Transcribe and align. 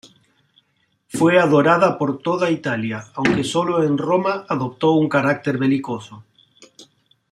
Fue 1.09 1.37
adorada 1.39 1.99
por 1.99 2.23
toda 2.23 2.49
Italia, 2.49 3.03
aunque 3.13 3.43
solo 3.43 3.83
en 3.83 3.99
Roma 3.99 4.47
adoptó 4.49 4.93
un 4.93 5.07
carácter 5.07 5.59
belicoso. 5.59 6.25